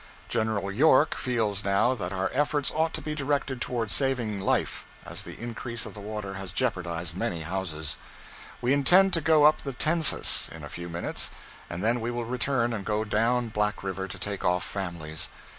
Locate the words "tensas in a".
9.73-10.69